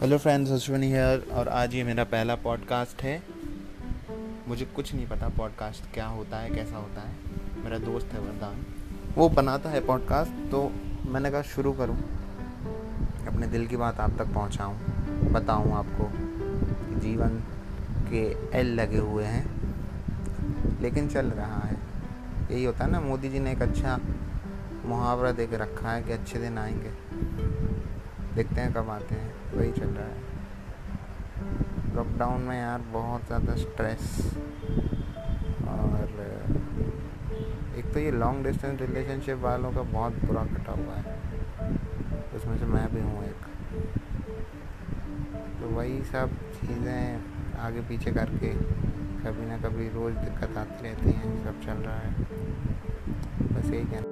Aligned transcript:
Hello 0.00 0.18
friends 0.18 0.50
Ashwini 0.50 0.90
hair 0.90 1.26
और 1.32 1.48
आज 1.48 1.74
ये 1.74 1.84
मेरा 1.84 2.04
पहला 2.04 2.34
पॉडकास्ट 2.34 3.02
है। 3.02 3.22
मुझे 4.48 4.64
कुछ 4.64 4.94
नहीं 4.94 5.06
पता 5.06 5.28
पॉडकास्ट 5.28 5.94
क्या 5.94 6.06
होता 6.06 6.38
है, 6.38 6.50
कैसा 6.50 6.76
होता 6.76 7.00
है। 7.00 7.16
मेरा 7.64 7.78
दोस्त 7.78 8.06
है 8.06 8.20
वरदान। 8.20 8.66
वो 9.14 9.28
बनाता 9.28 9.70
है 9.70 9.86
पॉडकास्ट 9.86 10.50
तो 10.50 10.72
मैंने 11.08 11.30
कहा 11.30 11.42
शुरू 11.42 11.72
करूँ। 11.72 11.96
अपने 13.26 13.46
दिल 13.46 13.66
की 13.66 13.76
बात 13.76 14.00
आप 14.00 14.10
तक 14.18 14.26
पहुंचाऊं, 14.26 14.78
बताऊँ 15.32 15.72
आपको। 15.72 16.10
जीवन 17.00 17.42
के 18.12 18.58
एल 18.58 18.74
लगे 18.80 18.98
हुए 18.98 19.24
हैं, 19.24 19.72
लेकिन 20.82 21.08
चल 21.08 21.26
रहा 21.26 21.60
है। 21.60 21.76
यही 22.50 22.64
होता 22.64 22.84
है 22.84 22.90
ना, 22.90 23.00
मोदी 23.00 23.28
जी 23.28 23.38
ने 23.38 23.52
एक 23.52 23.62
अच्छा 23.62 24.00
मुहावरा 24.84 25.32
दे 25.32 25.46
के 25.46 25.56
रखा 25.56 25.90
है 25.90 26.02
कि 26.02 26.12
अच्छे 26.12 26.38
दिन 26.38 26.58
आएँगे। 26.58 26.90
देखते 28.36 28.60
हैं 28.60 28.72
कब 28.72 28.90
आते 28.90 29.14
हैं, 29.14 29.28
वही 29.52 29.72
चल 29.72 29.90
रहा 29.90 30.06
है। 30.06 30.24
लॉकडाउन 31.96 32.40
में 32.40 32.56
यार 32.56 32.80
बहुत 32.92 33.26
ज़्यादा 33.26 33.54
स्ट्रेस 33.56 34.02
और 35.68 36.10
एक 37.78 37.92
तो 37.92 38.00
ये 38.00 38.10
लॉन्ग 38.12 38.44
डिस्टेंस 38.46 38.80
रिलेशनशिप 38.80 39.38
वालों 39.38 39.70
का 39.72 39.82
बहुत 39.92 40.24
बुरा 40.24 40.42
कटा 40.46 40.72
हुआ 40.72 40.94
है। 40.96 41.14
उसमें 42.36 42.56
से 42.58 42.66
मैं 42.66 42.86
भी 42.94 43.00
हूँ 43.00 43.24
एक। 43.24 43.40
तो 45.60 45.68
वही 45.68 46.02
सब 46.04 46.36
चीज़ें 46.56 47.58
आगे 47.60 47.80
पीछे 47.88 48.10
करके 48.12 48.50
कभी 49.22 49.46
ना 49.46 49.56
कभी 49.58 49.88
रोज़ 49.90 50.14
दिक्कत 50.16 50.58
आती 50.58 50.82
रहती 50.82 51.10
हैं, 51.12 51.30
सब 51.44 51.60
चल 51.60 51.82
रहा 51.82 51.98
है। 51.98 52.10
बस 53.52 53.70
यही 53.70 53.84
कहना 53.84 54.05